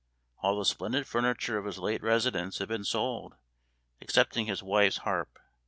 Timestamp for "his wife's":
4.47-4.97